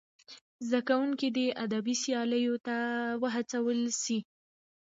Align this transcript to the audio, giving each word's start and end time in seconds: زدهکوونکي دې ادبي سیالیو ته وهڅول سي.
زدهکوونکي 0.69 1.27
دې 1.37 1.47
ادبي 1.65 1.95
سیالیو 2.03 2.55
ته 2.65 2.77
وهڅول 3.21 3.79
سي. 4.03 4.17